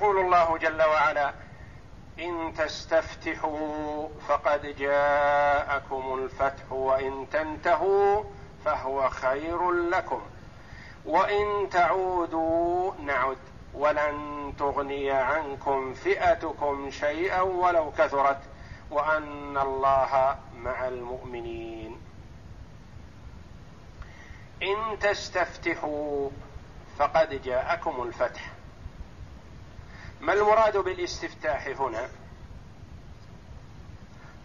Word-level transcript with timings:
يقول 0.00 0.18
الله 0.18 0.58
جل 0.58 0.82
وعلا 0.82 1.32
إن 2.18 2.54
تستفتحوا 2.58 4.08
فقد 4.28 4.76
جاءكم 4.78 6.14
الفتح 6.14 6.72
وإن 6.72 7.26
تنتهوا 7.32 8.24
فهو 8.64 9.08
خير 9.08 9.70
لكم 9.70 10.20
وإن 11.06 11.70
تعودوا 11.70 12.92
نعد 12.94 13.38
ولن 13.74 14.52
تغني 14.58 15.10
عنكم 15.10 15.94
فئتكم 15.94 16.90
شيئا 16.90 17.40
ولو 17.40 17.92
كثرت 17.98 18.40
وأن 18.90 19.58
الله 19.58 20.38
مع 20.56 20.88
المؤمنين. 20.88 22.00
إن 24.62 24.98
تستفتحوا 24.98 26.30
فقد 26.98 27.42
جاءكم 27.42 28.02
الفتح 28.02 28.59
ما 30.20 30.32
المراد 30.32 30.76
بالاستفتاح 30.76 31.66
هنا؟ 31.66 32.08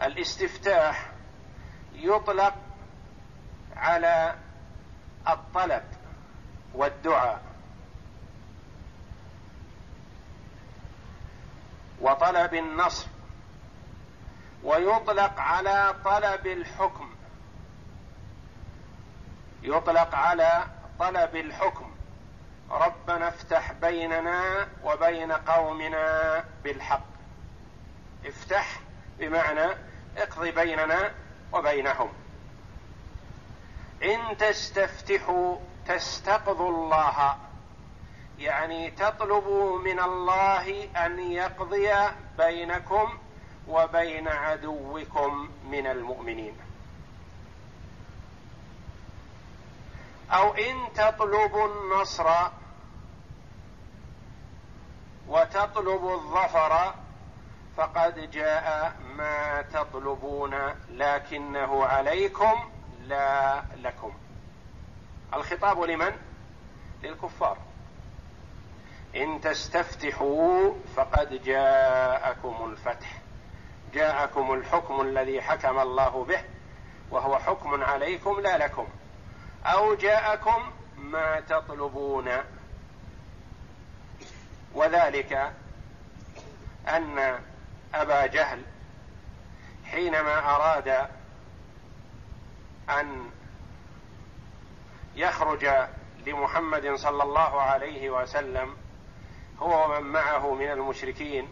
الاستفتاح 0.02 1.11
يطلق 1.93 2.55
على 3.75 4.35
الطلب 5.27 5.83
والدعاء. 6.73 7.41
وطلب 12.02 12.53
النصر 12.53 13.07
ويطلق 14.63 15.39
على 15.39 15.95
طلب 16.05 16.47
الحكم. 16.47 17.16
يطلق 19.63 20.16
على 20.16 20.67
طلب 20.99 21.35
الحكم. 21.35 21.95
ربنا 22.71 23.27
افتح 23.27 23.71
بيننا 23.71 24.67
وبين 24.83 25.31
قومنا 25.31 26.45
بالحق. 26.63 27.05
افتح 28.25 28.79
بمعنى 29.19 29.75
اقض 30.17 30.47
بيننا 30.47 31.11
وبينهم. 31.53 32.09
إن 34.03 34.38
تستفتحوا 34.38 35.57
تستقضوا 35.88 36.69
الله. 36.69 37.38
يعني 38.39 38.91
تطلبوا 38.91 39.79
من 39.79 40.00
الله 40.00 40.89
أن 41.05 41.19
يقضي 41.19 41.94
بينكم 42.38 43.17
وبين 43.67 44.27
عدوكم 44.27 45.50
من 45.69 45.88
المؤمنين. 45.88 46.64
أو 50.31 50.54
إن 50.54 50.94
تطلبوا 50.94 51.68
النصر 51.68 52.30
وتطلبوا 55.28 56.16
الظفر 56.16 56.94
فقد 57.78 58.31
جاء 58.31 58.96
ما 59.18 59.62
تطلبون 59.62 60.56
لكنه 60.90 61.86
عليكم 61.86 62.72
لا 63.08 63.64
لكم. 63.78 64.14
الخطاب 65.34 65.81
لمن؟ 65.81 66.12
للكفار. 67.03 67.58
إن 69.16 69.42
تستفتحوا 69.42 70.72
فقد 70.96 71.44
جاءكم 71.44 72.56
الفتح. 72.72 73.22
جاءكم 73.94 74.53
الحكم 74.53 75.02
الذي 75.02 75.42
حكم 75.42 75.80
الله 75.80 76.26
به 76.26 76.44
وهو 77.12 77.40
حكم 77.40 77.84
عليكم 77.84 78.40
لا 78.40 78.58
لكم. 78.58 78.88
أو 79.66 79.95
جاءكم 79.95 80.71
ما 80.97 81.39
تطلبون. 81.39 82.30
وذلك 84.73 85.53
أن 86.88 87.39
أبا 87.94 88.25
جهل 88.25 88.61
حينما 89.85 90.39
أراد 90.55 91.07
أن 92.89 93.30
يخرج 95.16 95.69
لمحمد 96.25 96.95
صلى 96.95 97.23
الله 97.23 97.61
عليه 97.61 98.09
وسلم 98.09 98.78
هو 99.59 99.85
ومن 99.85 100.01
معه 100.11 100.53
من 100.53 100.72
المشركين 100.72 101.50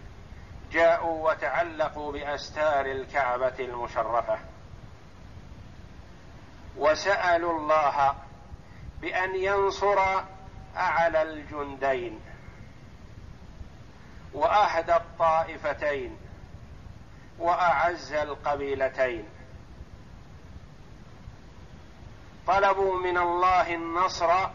جاءوا 0.72 1.32
وتعلقوا 1.32 2.12
بأستار 2.12 2.86
الكعبة 2.86 3.60
المشرفة. 3.60 4.40
وسألوا 6.78 7.60
الله 7.60 8.16
بأن 9.02 9.36
ينصر 9.36 10.00
أعلى 10.78 11.22
الجندين 11.22 12.20
وأهدى 14.34 14.96
الطائفتين 14.96 16.18
وأعز 17.40 18.14
القبيلتين. 18.14 19.26
طلبوا 22.48 23.00
من 23.00 23.18
الله 23.18 23.76
النصر 23.76 24.50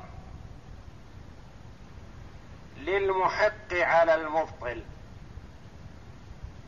للمحق 2.77 3.73
على 3.73 4.15
المبطل 4.15 4.85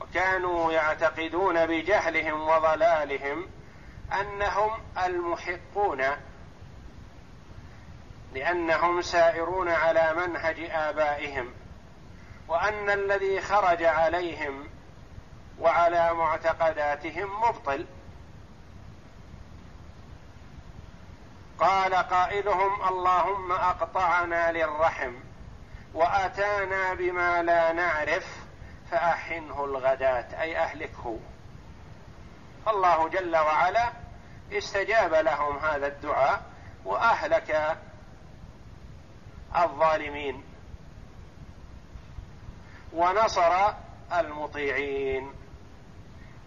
وكانوا 0.01 0.73
يعتقدون 0.73 1.67
بجهلهم 1.67 2.49
وضلالهم 2.49 3.47
أنهم 4.13 4.71
المحقون 5.05 6.05
لأنهم 8.35 9.03
سائرون 9.03 9.69
على 9.69 10.15
منهج 10.15 10.71
آبائهم 10.71 11.53
وأن 12.49 12.91
الذي 12.91 13.41
خرج 13.41 13.83
عليهم 13.83 14.69
وعلى 15.59 16.15
معتقداتهم 16.15 17.41
مبطل. 17.41 17.87
قال 21.59 21.95
قائلهم 21.95 22.89
اللهم 22.89 23.53
أقطعنا 23.53 24.53
للرحم 24.53 25.15
وأتانا 25.95 26.95
بما 26.95 27.43
لا 27.43 27.73
نعرف 27.73 28.27
فأحنه 28.91 29.65
الغداة 29.65 30.41
أي 30.41 30.59
أهلكه. 30.59 31.19
الله 32.69 33.09
جل 33.09 33.37
وعلا 33.37 34.00
استجاب 34.53 35.15
لهم 35.15 35.59
هذا 35.59 35.87
الدعاء 35.87 36.43
وأهلك 36.85 37.79
الظالمين. 39.57 40.45
ونصر 42.93 43.73
المطيعين. 44.13 45.33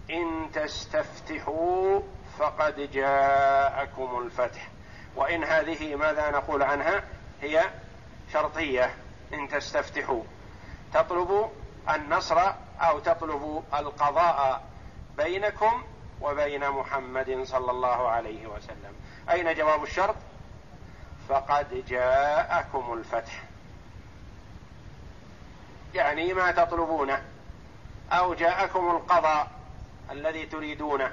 إن 0.10 0.50
تستفتحوا 0.54 2.02
فقد 2.40 2.92
جاءكم 2.94 4.20
الفتح. 4.26 4.68
وإن 5.16 5.44
هذه 5.44 5.96
ماذا 5.96 6.32
نقول 6.32 6.64
عنها؟ 6.64 7.04
هي 7.42 7.64
شرطية. 8.34 8.96
إن 9.34 9.48
تستفتحوا. 9.50 10.24
تطلب 10.94 11.52
النصر 11.90 12.52
أو 12.82 13.00
تطلب 13.00 13.64
القضاء 13.74 14.64
بينكم 15.18 15.84
وبين 16.24 16.70
محمد 16.70 17.44
صلى 17.44 17.72
الله 17.72 18.10
عليه 18.10 18.48
وسلم. 18.48 18.94
أين 19.30 19.56
جواب 19.56 19.84
الشرط؟ 19.84 20.16
فقد 21.30 21.86
جاءكم 21.88 22.94
الفتح. 22.94 23.44
يعني 25.96 26.34
ما 26.34 26.52
تطلبونه 26.52 27.24
أو 28.12 28.34
جاءكم 28.34 28.92
القضاء 28.92 29.52
الذي 30.12 30.46
تريدونه 30.46 31.12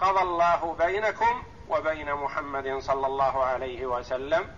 قضى 0.00 0.22
الله 0.22 0.74
بينكم 0.74 1.42
وبين 1.68 2.14
محمد 2.14 2.78
صلى 2.78 3.06
الله 3.06 3.44
عليه 3.44 3.86
وسلم 3.86 4.48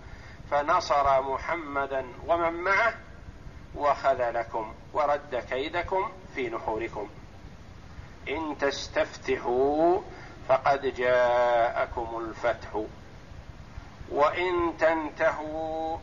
فنصر 0.50 1.22
محمدا 1.22 2.06
ومن 2.27 2.53
معه 2.53 2.94
وخذلكم 3.75 4.75
ورد 4.93 5.44
كيدكم 5.50 6.13
في 6.34 6.51
نحوركم. 6.51 7.09
إن 8.28 8.59
تستفتحوا 8.59 10.01
فقد 10.49 10.95
جاءكم 10.95 12.19
الفتح 12.19 12.84
وإن 14.11 14.77
تنتهوا 14.78 15.99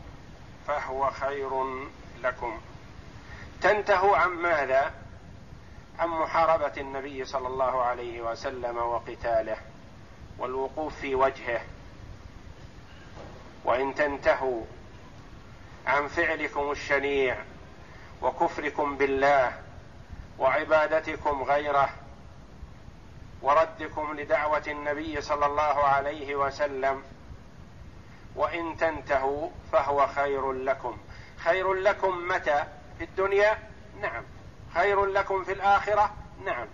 فهو 0.68 1.10
خير 1.10 1.64
لكم. 2.24 2.60
تنتهوا 3.62 4.18
عن 4.18 4.30
ماذا؟ 4.30 4.92
عن 6.00 6.08
محاربة 6.08 6.74
النبي 6.78 7.26
صلى 7.26 7.48
الله 7.48 7.82
عليه 7.82 8.22
وسلم 8.22 8.78
وقتاله 8.78 9.58
والوقوف 10.40 11.00
في 11.00 11.16
وجهه. 11.16 11.62
وإن 13.66 13.96
تنتهوا 13.96 14.62
عن 15.88 16.08
فعلكم 16.08 16.72
الشنيع 16.72 17.38
وكفركم 18.22 18.98
بالله 18.98 19.52
وعبادتكم 20.40 21.44
غيره 21.44 21.90
وردكم 23.42 24.20
لدعوة 24.20 24.64
النبي 24.68 25.22
صلى 25.22 25.46
الله 25.46 25.84
عليه 25.84 26.36
وسلم. 26.36 27.04
وإن 28.36 28.78
تنتهوا 28.78 29.50
فهو 29.72 30.08
خير 30.08 30.52
لكم. 30.52 30.98
خير 31.38 31.74
لكم 31.74 32.28
متى؟ 32.28 32.64
في 32.98 33.04
الدنيا؟ 33.04 33.58
نعم. 34.02 34.24
خير 34.74 35.06
لكم 35.06 35.44
في 35.44 35.54
الآخرة؟ 35.54 36.14
نعم. 36.46 36.68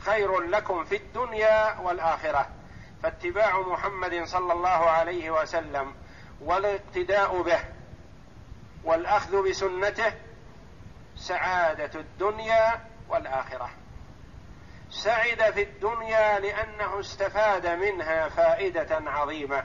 خير 0.00 0.40
لكم 0.40 0.84
في 0.84 0.96
الدنيا 0.96 1.80
والآخرة. 1.80 2.48
فاتباع 3.02 3.60
محمد 3.60 4.24
صلى 4.24 4.52
الله 4.52 4.68
عليه 4.68 5.30
وسلم 5.30 5.94
والاقتداء 6.40 7.42
به 7.42 7.60
والأخذ 8.84 9.48
بسنته 9.48 10.12
سعادة 11.16 12.00
الدنيا 12.00 12.80
والآخرة. 13.08 13.70
سعد 15.02 15.50
في 15.50 15.62
الدنيا 15.62 16.38
لأنه 16.38 17.00
استفاد 17.00 17.66
منها 17.66 18.28
فائدة 18.28 19.10
عظيمة. 19.10 19.64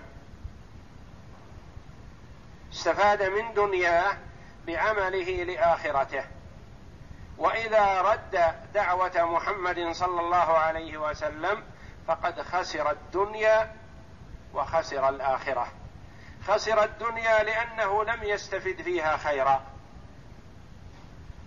استفاد 2.71 3.23
من 3.23 3.53
دنياه 3.53 4.17
بعمله 4.67 5.43
لآخرته. 5.43 6.23
وإذا 7.37 8.01
رد 8.01 8.55
دعوة 8.73 9.25
محمد 9.25 9.91
صلى 9.91 10.19
الله 10.19 10.57
عليه 10.57 10.97
وسلم 10.97 11.63
فقد 12.07 12.41
خسر 12.41 12.91
الدنيا 12.91 13.75
وخسر 14.53 15.09
الآخرة. 15.09 15.67
خسر 16.47 16.83
الدنيا 16.83 17.43
لأنه 17.43 18.03
لم 18.03 18.23
يستفد 18.23 18.81
فيها 18.81 19.17
خيرا. 19.17 19.63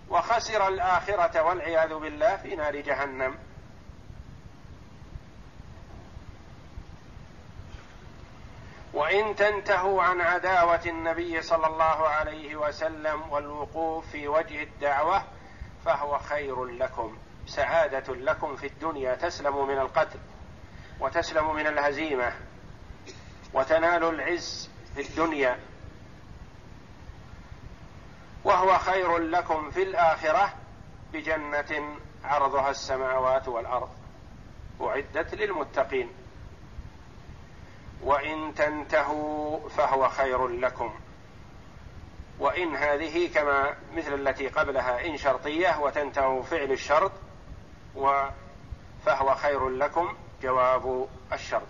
وخسر 0.09 0.67
الآخرة 0.67 1.41
والعياذ 1.41 1.93
بالله 1.93 2.37
في 2.37 2.55
نار 2.55 2.75
جهنم. 2.75 3.37
وإن 8.95 9.35
تنتهوا 9.35 10.03
عن 10.03 10.21
عداوة 10.21 10.81
النبي 10.85 11.41
صلى 11.41 11.67
الله 11.67 12.07
عليه 12.07 12.55
وسلم 12.55 13.21
والوقوف 13.29 14.07
في 14.11 14.27
وجه 14.27 14.63
الدعوة 14.63 15.23
فهو 15.85 16.17
خير 16.17 16.65
لكم 16.65 17.17
سعادة 17.47 18.13
لكم 18.13 18.55
في 18.55 18.67
الدنيا 18.67 19.15
تسلم 19.15 19.67
من 19.67 19.79
القتل 19.79 20.19
وتسلم 20.99 21.55
من 21.55 21.67
الهزيمة 21.67 22.33
وتنال 23.53 24.03
العز 24.03 24.69
في 24.95 25.01
الدنيا. 25.01 25.59
وهو 28.43 28.77
خير 28.77 29.17
لكم 29.17 29.71
في 29.71 29.83
الآخرة 29.83 30.53
بجنة 31.13 31.97
عرضها 32.23 32.69
السماوات 32.69 33.47
والأرض 33.47 33.89
أعدت 34.81 35.35
للمتقين. 35.35 36.24
وإن 38.05 38.53
تنتهوا 38.55 39.69
فهو 39.69 40.09
خير 40.09 40.47
لكم. 40.47 40.93
وإن 42.39 42.75
هذه 42.75 43.33
كما 43.33 43.75
مثل 43.95 44.13
التي 44.13 44.47
قبلها 44.47 45.05
إن 45.05 45.17
شرطية 45.17 45.79
وتنتهوا 45.79 46.43
فعل 46.43 46.71
الشرط 46.71 47.11
فهو 49.05 49.35
خير 49.35 49.69
لكم 49.69 50.15
جواب 50.41 51.07
الشرط. 51.33 51.67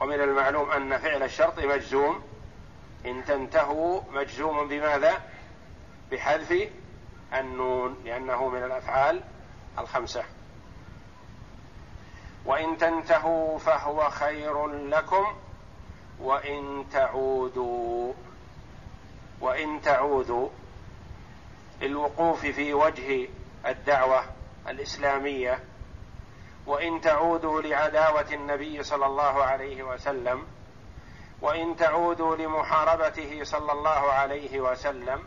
ومن 0.00 0.20
المعلوم 0.20 0.70
أن 0.70 0.98
فعل 0.98 1.22
الشرط 1.22 1.58
مجزوم. 1.58 2.22
إن 3.06 3.24
تنتهوا 3.24 4.00
مجزوم 4.12 4.68
بماذا؟ 4.68 5.22
بحذف 6.12 6.68
النون 7.34 7.96
لأنه 8.04 8.48
من 8.48 8.64
الأفعال 8.64 9.22
الخمسة. 9.78 10.24
وإن 12.44 12.78
تنتهوا 12.78 13.58
فهو 13.58 14.10
خير 14.10 14.66
لكم 14.66 15.34
وإن 16.20 16.84
تعودوا 16.92 18.12
وإن 19.40 19.80
تعودوا 19.82 20.48
للوقوف 21.80 22.46
في 22.46 22.74
وجه 22.74 23.28
الدعوة 23.66 24.24
الإسلامية 24.68 25.64
وإن 26.66 27.00
تعودوا 27.00 27.62
لعداوة 27.62 28.26
النبي 28.32 28.82
صلى 28.82 29.06
الله 29.06 29.44
عليه 29.44 29.82
وسلم 29.82 30.46
وإن 31.40 31.76
تعودوا 31.76 32.36
لمحاربته 32.36 33.44
صلى 33.44 33.72
الله 33.72 34.12
عليه 34.12 34.60
وسلم 34.60 35.22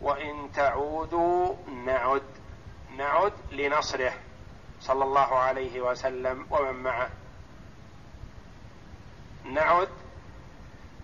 وإن 0.00 0.52
تعودوا 0.54 1.54
نعد 1.84 2.22
نعد 2.96 3.32
لنصره. 3.52 4.12
صلى 4.82 5.04
الله 5.04 5.38
عليه 5.38 5.80
وسلم 5.80 6.46
ومن 6.50 6.82
معه. 6.82 7.10
نعد 9.44 9.88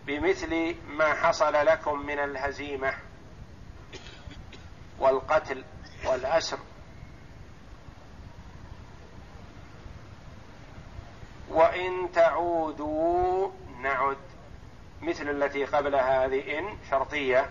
بمثل 0.07 0.77
ما 0.89 1.15
حصل 1.15 1.53
لكم 1.53 2.07
من 2.07 2.19
الهزيمة 2.19 2.95
والقتل 4.99 5.65
والأسر. 6.05 6.59
وإن 11.49 12.13
تعودوا 12.13 13.51
نعد 13.83 14.17
مثل 15.03 15.29
التي 15.31 15.65
قبل 15.65 15.95
هذه 15.95 16.59
إن 16.59 16.79
شرطية 16.91 17.51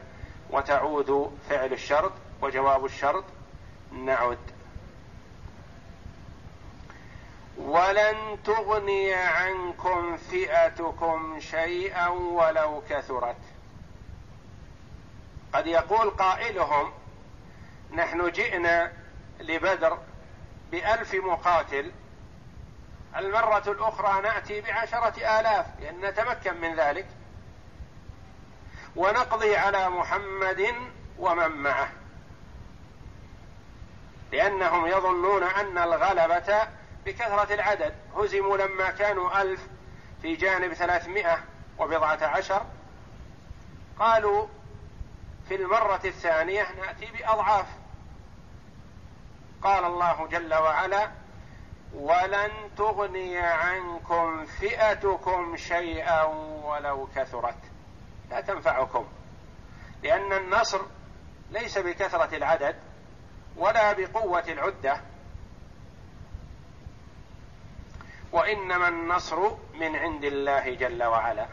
وتعود 0.49 1.37
فعل 1.49 1.73
الشرط 1.73 2.11
وجواب 2.41 2.85
الشرط 2.85 3.23
نعد. 3.91 4.56
ولن 7.57 8.37
تغني 8.45 9.13
عنكم 9.13 10.17
فئتكم 10.17 11.39
شيئا 11.39 12.07
ولو 12.07 12.83
كثرت. 12.89 13.41
قد 15.53 15.67
يقول 15.67 16.09
قائلهم 16.09 16.93
نحن 17.91 18.31
جئنا 18.31 18.91
لبدر 19.39 19.97
بألف 20.71 21.13
مقاتل 21.13 21.91
المرة 23.15 23.63
الأخرى 23.67 24.21
نأتي 24.21 24.61
بعشرة 24.61 25.39
آلاف 25.39 25.65
لأن 25.79 26.05
نتمكن 26.05 26.61
من 26.61 26.75
ذلك. 26.75 27.07
ونقضي 28.95 29.55
على 29.55 29.89
محمد 29.89 30.73
ومن 31.19 31.51
معه 31.51 31.89
لأنهم 34.31 34.87
يظنون 34.87 35.43
أن 35.43 35.77
الغلبة 35.77 36.67
بكثرة 37.07 37.53
العدد. 37.53 37.93
هزموا 38.15 38.57
لما 38.57 38.91
كانوا 38.91 39.41
ألف 39.41 39.67
في 40.21 40.35
جانب 40.35 40.73
ثلاثمائة 40.73 41.43
وبضعة 41.79 42.23
عشر. 42.23 42.65
قالوا 43.99 44.47
في 45.47 45.55
المرة 45.55 46.01
الثانية 46.05 46.67
نأتي 46.71 47.05
بأضعاف. 47.05 47.67
قال 49.61 49.85
الله 49.85 50.27
جل 50.27 50.53
وعلا 50.53 51.11
ولن 51.93 52.51
تغني 52.77 53.37
عنكم 53.37 54.45
فئتكم 54.45 55.57
شيئا 55.57 56.23
ولو 56.63 57.07
كثرت. 57.15 57.59
لا 58.29 58.41
تنفعكم 58.41 59.07
لأن 60.03 60.33
النصر 60.33 60.81
ليس 61.51 61.77
بكثرة 61.77 62.35
العدد 62.35 62.75
ولا 63.55 63.93
بقوة 63.93 64.43
العدة. 64.47 65.01
وإنما 68.31 68.87
النصر 68.87 69.49
من 69.79 69.95
عند 69.95 70.23
الله 70.23 70.73
جل 70.73 71.03
وعلا. 71.03 71.47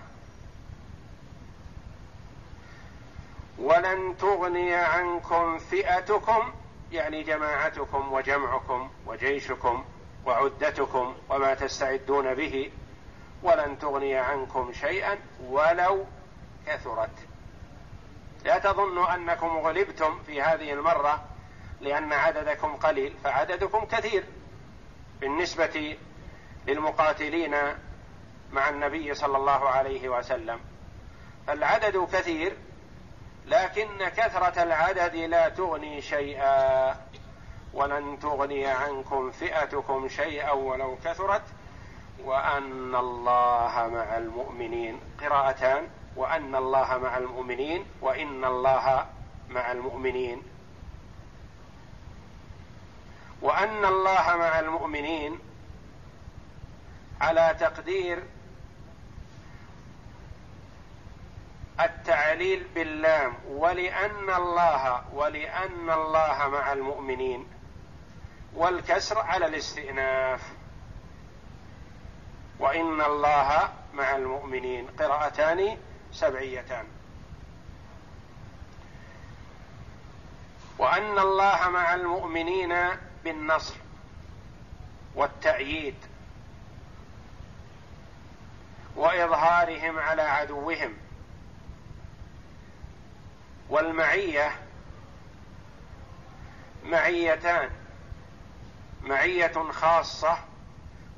ولن 3.59 4.17
تغني 4.17 4.75
عنكم 4.75 5.59
فئتكم 5.59 6.53
يعني 6.93 7.23
جماعتكم 7.23 8.13
وجمعكم 8.13 8.91
وجيشكم 9.07 9.85
وعدتكم 10.27 11.15
وما 11.29 11.55
تستعدون 11.55 12.35
به 12.35 12.71
ولن 13.43 13.79
تغني 13.79 14.15
عنكم 14.15 14.73
شيئا 14.73 15.19
ولو 15.41 16.05
كثرت. 16.67 17.19
لا 18.45 18.59
تظنوا 18.59 19.15
أنكم 19.15 19.59
غلبتم 19.59 20.23
في 20.27 20.43
هذه 20.43 20.73
المرة 20.73 21.25
لأن 21.81 22.13
عددكم 22.13 22.77
قليل 22.77 23.15
فعددكم 23.25 23.85
كثير. 23.85 24.25
بالنسبة 25.21 25.97
للمقاتلين 26.67 27.57
مع 28.53 28.69
النبي 28.69 29.15
صلى 29.15 29.37
الله 29.37 29.69
عليه 29.69 30.09
وسلم. 30.09 30.61
فالعدد 31.47 32.09
كثير 32.13 32.57
لكن 33.47 34.09
كثرة 34.09 34.63
العدد 34.63 35.17
لا 35.17 35.49
تغني 35.49 36.03
شيئا. 36.03 36.97
ولن 37.73 38.19
تغني 38.19 38.67
عنكم 38.67 39.31
فئتكم 39.31 40.09
شيئا 40.09 40.51
ولو 40.51 40.97
كثرت. 41.05 41.43
وأن 42.25 42.95
الله 42.95 43.91
مع 43.93 44.17
المؤمنين. 44.17 45.01
قراءتان 45.21 45.89
وأن 46.17 46.55
الله 46.55 46.99
مع 46.99 47.19
المؤمنين 47.19 47.87
وإن 48.01 48.45
الله 48.45 49.07
مع 49.49 49.73
المؤمنين. 49.73 50.43
وأن 53.43 53.85
الله 53.85 54.37
مع 54.37 54.61
المؤمنين 54.61 55.39
على 57.21 57.57
تقدير 57.61 58.23
التعليل 61.81 62.67
باللام 62.75 63.35
ولأن 63.49 64.31
الله 64.31 65.05
ولأن 65.15 65.91
الله 65.91 66.49
مع 66.49 66.73
المؤمنين 66.73 67.47
والكسر 68.55 69.19
على 69.19 69.47
الاستئناف. 69.47 70.41
وإن 72.59 73.01
الله 73.01 73.69
مع 73.95 74.17
المؤمنين. 74.17 74.87
قراءتان 74.87 75.79
سبعيتان. 76.13 76.87
وأن 80.79 81.19
الله 81.19 81.69
مع 81.69 81.95
المؤمنين 81.95 82.75
بالنصر 83.25 83.75
والتأييد. 85.15 85.95
وإظهارهم 88.97 89.99
على 89.99 90.23
عدوهم. 90.23 90.97
والمعية 93.69 94.51
معيتان 96.85 97.71
معية 99.03 99.71
خاصة 99.71 100.39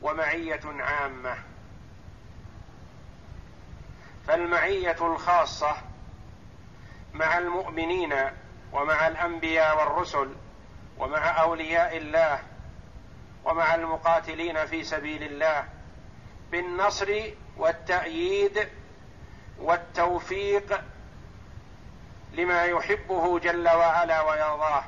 ومعية 0.02 0.60
عامة. 0.64 1.36
فالمعية 4.26 4.96
الخاصة 5.00 5.76
مع 7.14 7.38
المؤمنين 7.38 8.14
ومع 8.72 9.06
الأنبياء 9.08 9.78
والرسل 9.78 10.34
ومع 10.98 11.40
أولياء 11.42 11.96
الله 11.96 12.42
ومع 13.44 13.74
المقاتلين 13.74 14.66
في 14.66 14.84
سبيل 14.84 15.22
الله 15.22 15.68
بالنصر 16.50 17.30
والتأييد 17.56 18.68
والتوفيق 19.58 20.80
لما 22.32 22.64
يحبه 22.64 23.38
جل 23.38 23.68
وعلا 23.68 24.22
ويرضاه. 24.22 24.84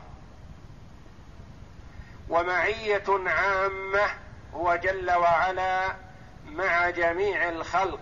ومعية 2.29 3.05
عامة 3.09 4.11
هو 4.55 4.77
جل 4.77 5.11
وعلا 5.11 5.97
مع 6.47 6.91
جميع 6.91 7.49
الخلق. 7.49 8.00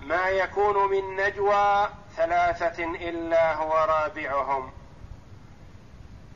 ما 0.00 0.28
يكون 0.28 0.90
من 0.90 1.16
نجوى 1.16 1.88
ثلاثة 2.16 2.84
إلا 2.84 3.54
هو 3.54 3.72
رابعهم 3.72 4.72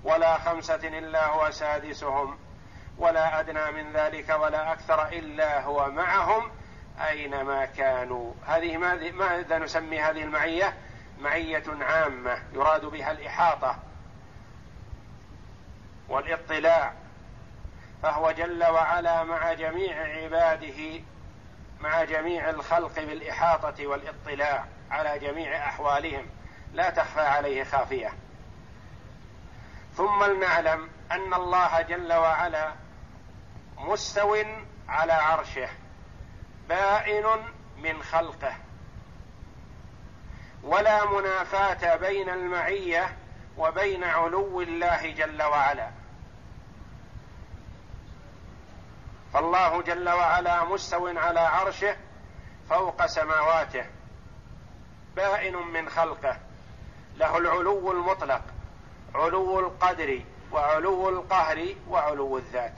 ولا 0.05 0.39
خمسة 0.39 0.99
إلا 0.99 1.27
هو 1.27 1.51
سادسهم. 1.51 2.39
ولا 2.99 3.41
أدنى 3.41 3.71
من 3.71 3.93
ذلك 3.93 4.29
ولا 4.29 4.73
أكثر 4.73 5.09
إلا 5.09 5.61
هو 5.63 5.91
معهم 5.91 6.51
أينما 7.09 7.65
كانوا. 7.65 8.33
هذه 8.47 8.77
ماذا 9.13 9.59
نسمي 9.59 10.01
هذه 10.01 10.23
المعية؟ 10.23 10.75
معية 11.21 11.65
عامة 11.81 12.43
يراد 12.53 12.85
بها 12.85 13.11
الإحاطة 13.11 13.79
والاطلاع 16.09 16.93
فهو 18.03 18.31
جل 18.31 18.65
وعلا 18.65 19.25
مع 19.25 19.53
جميع 19.53 20.03
عباده 20.03 21.03
مع 21.81 22.05
جميع 22.05 22.51
الخلق 22.51 22.95
بالإحاطة 22.95 23.87
والاطلاع 23.87 24.65
على 24.91 25.19
جميع 25.19 25.69
أحوالهم. 25.69 26.27
لا 26.73 26.91
تخفى 26.91 27.21
عليه 27.21 27.65
خافية. 27.65 28.13
ثم 29.95 30.25
لنعلم 30.25 30.89
أن 31.13 31.35
الله 31.35 31.81
جل 31.83 32.13
وعلا 32.13 32.73
مستو 33.79 34.37
على 34.89 35.13
عرشه 35.13 35.69
بائن 36.69 37.25
من 37.79 38.03
خلقه. 38.03 38.55
ولا 40.63 41.05
منافاة 41.05 41.97
بين 41.97 42.29
المعية 42.29 43.17
وبين 43.59 44.05
علو 44.05 44.61
الله 44.61 45.11
جل 45.11 45.43
وعلا. 45.43 45.91
فالله 49.33 49.83
جل 49.83 50.09
وعلا 50.09 50.65
مستو 50.65 51.09
على 51.19 51.41
عرشه 51.41 51.97
فوق 52.69 53.07
سماواته 53.07 53.85
بائن 55.17 55.57
من 55.57 55.89
خلقه. 55.89 56.41
له 57.17 57.39
العلو 57.39 57.93
المطلق 57.93 58.43
علو 59.15 59.61
القدر 59.61 60.21
وعلو 60.53 61.09
القهر 61.09 61.75
وعلو 61.89 62.39
الذات. 62.39 62.75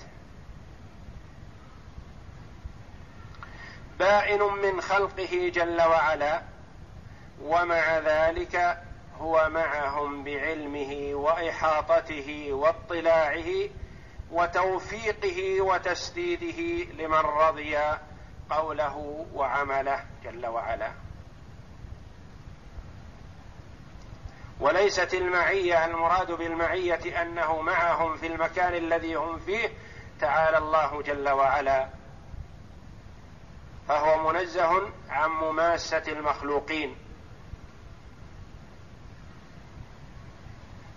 بائن 4.01 4.43
من 4.43 4.81
خلقه 4.81 5.53
جل 5.55 5.83
وعلا 5.83 6.43
ومع 7.43 7.99
ذلك 7.99 8.83
هو 9.19 9.49
معهم 9.49 10.25
بعلمه 10.25 11.11
واحاطته 11.15 12.49
واطلاعه 12.53 13.69
وتوفيقه 14.31 15.61
وتسديده 15.61 16.93
لمن 16.93 17.19
رضي 17.19 17.79
قوله 18.51 19.27
وعمله 19.35 20.05
جل 20.25 20.47
وعلا 20.47 20.93
وليست 24.61 25.15
المعيه 25.15 25.85
المراد 25.85 26.33
بالمعيه 26.33 27.23
انه 27.23 27.61
معهم 27.63 28.17
في 28.17 28.27
المكان 28.27 28.75
الذي 28.75 29.15
هم 29.15 29.39
فيه 29.39 29.69
تعالى 30.21 30.59
الله 30.59 31.03
جل 31.03 31.29
وعلا 31.29 32.00
فهو 33.91 34.33
منزه 34.33 34.89
عن 35.11 35.31
مماسة 35.31 36.03
المخلوقين. 36.09 36.97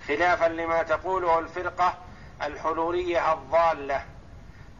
خلافا 0.07 0.45
لما 0.45 0.83
تقوله 0.83 1.39
الفرقة 1.39 1.97
الحلولية 2.41 3.33
الضالة 3.33 4.05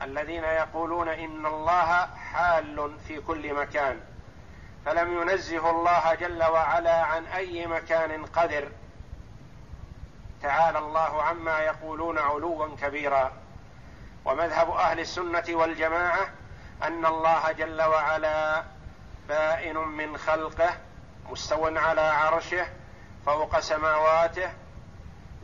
الذين 0.01 0.43
يقولون 0.43 1.09
إن 1.09 1.45
الله 1.45 2.05
حال 2.05 2.97
في 3.07 3.19
كل 3.21 3.53
مكان 3.53 3.99
فلم 4.85 5.21
ينزه 5.21 5.69
الله 5.69 6.13
جل 6.13 6.43
وعلا 6.43 7.03
عن 7.03 7.25
أي 7.25 7.67
مكان 7.67 8.25
قدر. 8.25 8.71
تعالى 10.41 10.79
الله 10.79 11.23
عما 11.23 11.59
يقولون 11.59 12.17
علوا 12.17 12.75
كبيرا. 12.81 13.33
ومذهب 14.25 14.69
أهل 14.69 14.99
السنة 14.99 15.45
والجماعة 15.49 16.42
أن 16.83 17.05
الله 17.05 17.51
جل 17.51 17.81
وعلا 17.81 18.63
بائن 19.27 19.77
من 19.77 20.17
خلقه 20.17 20.77
مستو 21.29 21.77
على 21.77 22.01
عرشه 22.01 22.67
فوق 23.25 23.59
سماواته 23.59 24.51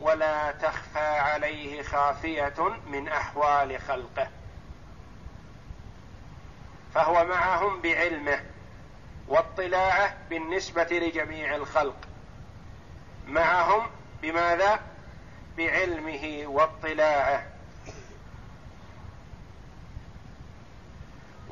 ولا 0.00 0.52
تخفى 0.52 0.98
عليه 0.98 1.82
خافية 1.82 2.54
من 2.86 3.08
أحوال 3.08 3.80
خلقه. 3.80 4.28
فهو 6.94 7.24
معهم 7.24 7.80
بعلمه 7.80 8.40
واطلاعه 9.28 10.16
بالنسبة 10.30 10.88
لجميع 10.90 11.54
الخلق. 11.54 11.96
معهم 13.26 13.90
بماذا؟ 14.22 14.80
بعلمه 15.56 16.42
واطلاعه. 16.46 17.46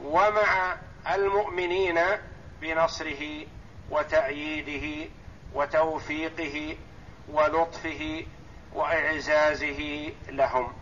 ومع 0.04 0.76
المؤمنين 1.14 2.00
بنصره 2.60 3.46
وتأييده 3.90 5.10
وتوفيقه 5.54 6.76
ولطفه 7.28 8.24
وإعزازه 8.74 10.12
لهم. 10.28 10.72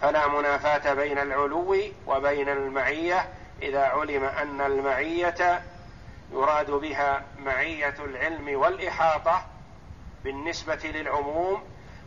فلا 0.00 0.28
منافاة 0.28 0.94
بين 0.94 1.18
العلو 1.18 1.76
وبين 2.06 2.48
المعية 2.48 3.28
إذا 3.62 3.82
علم 3.84 4.24
أن 4.24 4.60
المعية 4.60 5.62
يراد 6.32 6.70
بها 6.70 7.24
معية 7.38 7.94
العلم 7.98 8.60
والإحاطة 8.60 9.44
بالنسبة 10.24 10.80
للعموم 10.84 11.62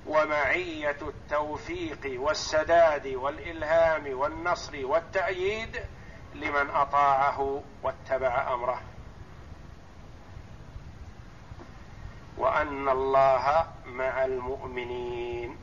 ومعية 0.07 0.97
التوفيق 1.01 2.21
والسداد 2.21 3.07
والإلهام 3.07 4.19
والنصر 4.19 4.85
والتأييد 4.85 5.81
لمن 6.35 6.69
أطاعه 6.69 7.61
واتبع 7.83 8.53
أمره. 8.53 8.81
وأن 12.37 12.89
الله 12.89 13.67
مع 13.85 14.25
المؤمنين. 14.25 15.57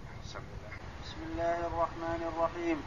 بسم 1.05 1.19
الله 1.33 1.67
الرحمن 1.67 2.33
الرحيم. 2.37 2.83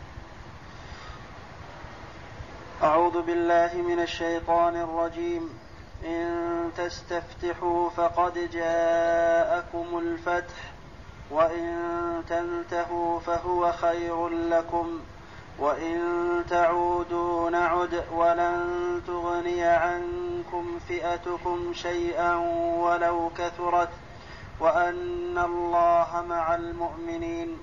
أعوذ 2.84 3.22
بالله 3.22 3.74
من 3.74 4.00
الشيطان 4.00 4.76
الرجيم. 4.76 5.60
إن 6.06 6.72
تستفتحوا 6.78 7.90
فقد 7.90 8.50
جاءكم 8.52 9.98
الفتح. 9.98 10.79
وإن 11.32 12.24
تنتهوا 12.30 13.20
فهو 13.20 13.72
خير 13.72 14.28
لكم 14.28 15.00
وإن 15.60 16.00
تعودوا 16.50 17.50
نعد 17.50 18.04
ولن 18.12 19.02
تغني 19.08 19.64
عنكم 19.64 20.80
فئتكم 20.88 21.74
شيئا 21.74 22.36
ولو 22.80 23.32
كثرت 23.38 23.90
وأن 24.60 25.38
الله 25.38 26.26
مع 26.30 26.56
المؤمنين. 26.56 27.58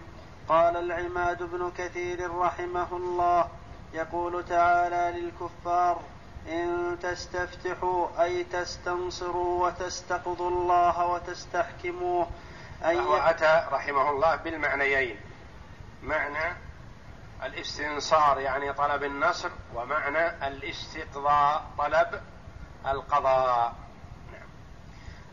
قال 0.49 0.77
العماد 0.77 1.43
بن 1.43 1.73
كثير 1.79 2.37
رحمه 2.39 2.97
الله 2.97 3.49
يقول 3.95 4.45
تعالى 4.45 5.21
للكفار 5.21 6.01
إن 6.49 6.97
تستفتحوا 7.03 8.07
أي 8.23 8.45
تستنصروا 8.45 9.67
وتستقضوا 9.67 10.51
الله 10.51 11.07
وتستحكموه 11.07 12.27
أي 12.87 12.97
وهو 12.97 13.17
أتى 13.17 13.67
رحمه 13.73 14.11
الله 14.11 14.37
بالمعنيين. 14.37 15.17
معنى 16.03 16.57
الاستنصار 17.45 18.41
يعني 18.41 18.73
طلب 18.73 19.03
النصر 19.03 19.51
ومعنى 19.75 20.49
الاستقضاء 20.49 21.65
طلب 21.79 22.21
القضاء. 22.87 23.75
نعم. 24.33 24.49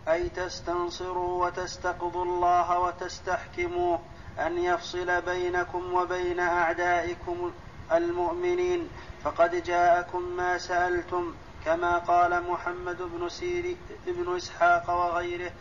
أي 0.07 0.29
تستنصروا 0.29 1.45
وتستقضوا 1.45 2.25
الله 2.25 2.79
وتستحكموه 2.79 3.99
أن 4.39 4.57
يفصل 4.57 5.21
بينكم 5.21 5.93
وبين 5.93 6.39
أعدائكم 6.39 7.51
المؤمنين. 7.91 8.89
فقد 9.23 9.63
جاءكم 9.63 10.21
ما 10.21 10.57
سألتم 10.57 11.33
كما 11.65 11.97
قال 11.97 12.51
محمد 12.51 13.01
بن 13.01 13.29
سير 13.29 13.75
بن 14.07 14.35
إسحاق 14.35 14.89
وغيره 14.89 15.51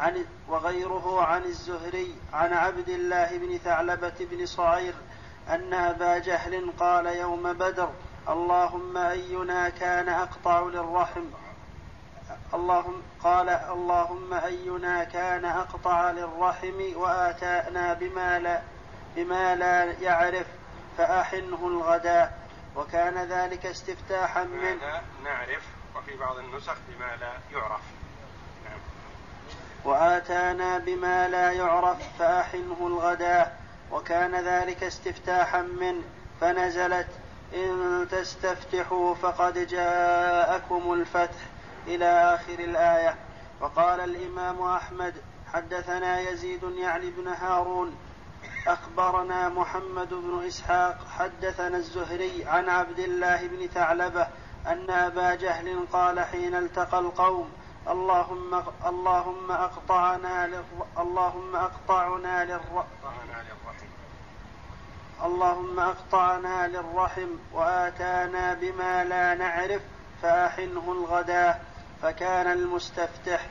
عن 0.00 0.24
وغيره 0.48 1.22
عن 1.22 1.44
الزهري 1.44 2.14
عن 2.32 2.52
عبد 2.52 2.88
الله 2.88 3.38
بن 3.38 3.58
ثعلبة 3.58 4.14
بن 4.20 4.46
صعير 4.46 4.94
أن 5.48 5.74
أبا 5.74 6.18
جهل 6.18 6.72
قال 6.78 7.06
يوم 7.06 7.52
بدر 7.52 7.90
اللهم 8.28 8.96
أينا 8.96 9.68
كان 9.68 10.08
أقطع 10.08 10.60
للرحم. 10.60 11.24
اللهم 12.54 13.02
قال 13.22 13.48
اللهم 13.48 14.34
أينا 14.34 15.04
كان 15.04 15.44
أقطع 15.44 16.10
للرحم 16.10 16.96
وآتانا 16.96 17.94
بما 17.94 18.38
لا 18.38 18.62
بما 19.16 19.54
لا 19.54 19.84
يعرف 19.84 20.46
فأحنه 20.98 21.66
الغداء. 21.66 22.40
وكان 22.76 23.18
ذلك 23.18 23.66
استفتاحا 23.66 24.44
من 24.44 24.78
نعرف؟ 25.24 25.62
وفي 25.96 26.16
بعض 26.16 26.36
النسخ 26.36 26.76
بما 26.88 27.16
لا 27.16 27.32
يعرف. 27.52 27.82
نعم. 28.64 28.80
وآتانا 29.84 30.78
بما 30.78 31.28
لا 31.28 31.52
يعرف 31.52 31.98
فأحنه 32.18 32.76
الغداء 32.80 33.60
وكان 33.92 34.34
ذلك 34.34 34.84
استفتاحا 34.84 35.62
منه 35.62 36.02
فنزلت 36.40 37.08
إن 37.54 38.06
تستفتحوا 38.10 39.14
فقد 39.14 39.66
جاءكم 39.66 40.92
الفتح 40.92 41.40
إلى 41.86 42.34
آخر 42.34 42.58
الآية. 42.58 43.14
وقال 43.60 44.00
الإمام 44.00 44.62
أحمد 44.62 45.14
حدثنا 45.52 46.20
يزيد 46.20 46.62
يعني 46.62 47.10
بن 47.10 47.28
هارون 47.28 47.96
أخبرنا 48.66 49.48
محمد 49.48 50.08
بن 50.08 50.44
إسحاق 50.46 50.98
حدثنا 51.18 51.76
الزهري 51.76 52.44
عن 52.44 52.68
عبد 52.68 52.98
الله 52.98 53.46
بن 53.46 53.66
ثعلبة 53.66 54.28
أن 54.66 54.90
أبا 54.90 55.34
جهل 55.34 55.86
قال 55.92 56.20
حين 56.20 56.54
التقى 56.54 56.98
القوم 56.98 57.50
اللهم 57.88 58.62
اللهم 58.86 59.52
أقطعنا 59.52 60.62
اللهم 60.98 61.56
أقطعنا 61.56 62.44
للر... 62.44 62.84
اللهم 65.24 65.80
أقطعنا 65.80 66.68
للرحم 66.68 67.28
وآتانا 67.52 68.54
بما 68.54 69.04
لا 69.04 69.34
نعرف 69.34 69.82
فأحنه 70.22 70.92
الغداء 70.92 71.64
فكان 72.02 72.52
المستفتح. 72.52 73.46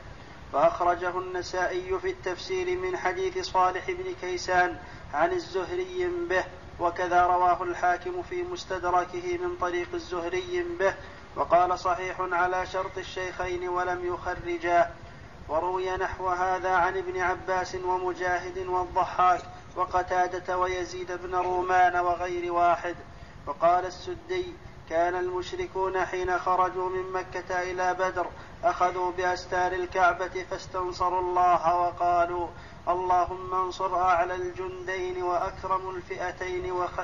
وأخرجه 0.52 1.18
النسائي 1.18 1.98
في 1.98 2.10
التفسير 2.10 2.78
من 2.78 2.96
حديث 2.96 3.38
صالح 3.38 3.90
بن 3.90 4.14
كيسان 4.20 4.78
عن 5.14 5.32
الزهري 5.32 6.10
به 6.28 6.44
وكذا 6.80 7.26
رواه 7.26 7.62
الحاكم 7.62 8.22
في 8.22 8.42
مستدركه 8.42 9.38
من 9.38 9.56
طريق 9.60 9.88
الزهري 9.94 10.66
به. 10.78 10.94
وقال 11.36 11.78
صحيح 11.78 12.20
على 12.20 12.66
شرط 12.66 12.98
الشيخين 12.98 13.68
ولم 13.68 14.14
يخرجا. 14.14 14.90
وروي 15.48 15.96
نحو 15.96 16.28
هذا 16.28 16.70
عن 16.70 16.96
ابن 16.96 17.20
عباس 17.20 17.74
ومجاهد 17.74 18.58
والضحاك 18.58 19.40
وقتادة 19.76 20.58
ويزيد 20.58 21.12
بن 21.12 21.34
رومان 21.34 21.96
وغير 21.96 22.52
واحد. 22.52 22.96
وقال 23.46 23.86
السدي 23.86 24.54
كان 24.90 25.14
المشركون 25.14 26.04
حين 26.04 26.38
خرجوا 26.38 26.88
من 26.88 27.12
مكة 27.12 27.62
إلى 27.62 27.94
بدر 27.94 28.26
أخذوا 28.64 29.12
بأستار 29.12 29.72
الكعبة 29.72 30.44
فاستنصروا 30.50 31.20
الله 31.20 31.76
وقالوا 31.76 32.48
اللهم 32.88 33.54
انصر 33.54 33.98
أعلى 33.98 34.34
الجندين 34.34 35.22
وأكرم 35.22 35.90
الفئتين 35.90 36.72
وخ... 36.72 37.00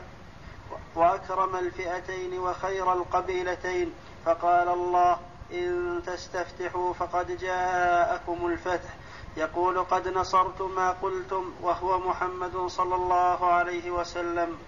وأكرم 0.95 1.57
الفئتين 1.57 2.39
وخير 2.39 2.93
القبيلتين. 2.93 3.93
فقال 4.27 4.69
الله 4.69 5.19
إن 5.53 6.03
تستفتحوا 6.07 6.93
فقد 6.93 7.39
جاءكم 7.39 8.47
الفتح. 8.47 8.91
يقول 9.37 9.85
قد 9.85 10.09
نصرت 10.09 10.63
ما 10.63 10.91
قلتم 10.91 11.53
وهو 11.63 11.99
محمد 11.99 12.67
صلى 12.67 12.95
الله 12.95 13.47
عليه 13.47 13.91
وسلم. 13.91 14.59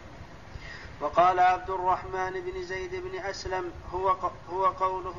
وقال 1.01 1.41
عبد 1.41 1.71
الرحمن 1.71 2.41
بن 2.41 2.63
زيد 2.63 2.95
بن 2.95 3.19
أسلم 3.19 3.73
هو 3.95 4.17
هو 4.53 4.67
قوله 4.67 5.15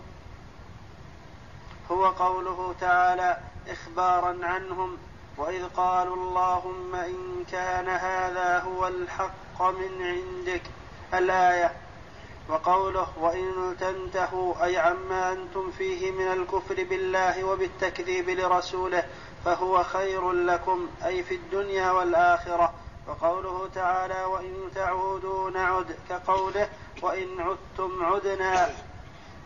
هو 1.91 2.05
قوله 2.05 2.75
تعالى 2.81 3.37
إخبارا 3.67 4.45
عنهم 4.45 4.97
وإذ 5.37 5.67
قالوا 5.67 6.15
اللهم 6.15 6.95
إن 6.95 7.45
كان 7.51 7.89
هذا 7.89 8.59
هو 8.59 8.87
الحق 8.87 9.61
من 9.61 10.01
عندك 10.01 10.61
الآية 11.13 11.88
وقوله 12.49 13.07
وإن 13.19 13.75
تنتهوا 13.79 14.65
أي 14.65 14.77
عما 14.77 15.31
أنتم 15.31 15.71
فيه 15.71 16.11
من 16.11 16.27
الكفر 16.27 16.83
بالله 16.83 17.43
وبالتكذيب 17.43 18.29
لرسوله 18.29 19.03
فهو 19.45 19.83
خير 19.83 20.31
لكم 20.31 20.87
أي 21.05 21.23
في 21.23 21.35
الدنيا 21.35 21.91
والآخرة. 21.91 22.73
وقوله 23.07 23.69
تعالى 23.75 24.23
وإن 24.23 24.71
تعودوا 24.75 25.49
نعد 25.49 25.95
كقوله 26.09 26.69
وإن 27.01 27.27
عدتم 27.39 28.05
عدنا 28.05 28.69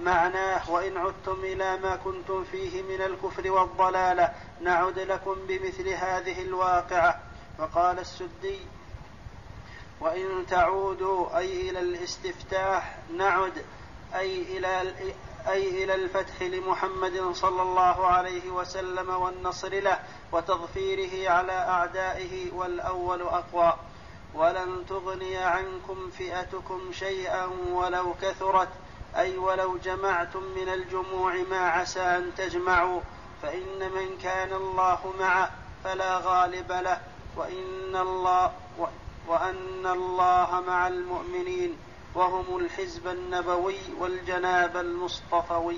معناه 0.01 0.71
وإن 0.71 0.97
عدتم 0.97 1.37
إلى 1.43 1.77
ما 1.77 1.95
كنتم 1.95 2.43
فيه 2.43 2.81
من 2.81 3.01
الكفر 3.01 3.51
والضلالة 3.51 4.33
نعد 4.61 4.99
لكم 4.99 5.35
بمثل 5.47 5.89
هذه 5.89 6.41
الواقعة. 6.41 7.19
وقال 7.59 7.99
السدي 7.99 8.59
وإن 10.03 10.45
تعودوا 10.49 11.37
أي 11.37 11.69
إلى 11.69 11.79
الاستفتاح 11.79 12.97
نعد 13.17 13.65
أي 14.15 14.57
إلى 14.57 14.93
أي 15.47 15.83
إلى 15.83 15.95
الفتح 15.95 16.41
لمحمد 16.41 17.31
صلى 17.33 17.61
الله 17.61 18.07
عليه 18.07 18.49
وسلم 18.49 19.09
والنصر 19.09 19.69
له 19.69 19.99
وتظفيره 20.31 21.29
على 21.29 21.51
أعدائه 21.51 22.51
والأول 22.51 23.21
أقوى. 23.21 23.73
ولن 24.33 24.85
تغني 24.89 25.37
عنكم 25.37 26.09
فئتكم 26.09 26.91
شيئا 26.91 27.45
ولو 27.71 28.13
كثرت. 28.21 28.69
أي 29.15 29.37
ولو 29.37 29.77
جمعتم 29.77 30.43
من 30.43 30.69
الجموع 30.69 31.35
ما 31.49 31.69
عسى 31.69 32.01
أن 32.01 32.31
تجمعوا. 32.37 33.01
فإن 33.41 33.91
من 33.95 34.17
كان 34.23 34.53
الله 34.53 35.13
معه 35.19 35.51
فلا 35.83 36.17
غالب 36.17 36.71
له. 36.71 37.01
وإن 37.37 37.95
الله 37.95 38.51
وأن 39.27 39.86
الله 39.86 40.63
مع 40.67 40.88
المؤمنين 40.88 41.77
وهم 42.15 42.57
الحزب 42.57 43.07
النبوي 43.07 43.79
والجناب 43.99 44.77
المصطفوي. 44.77 45.77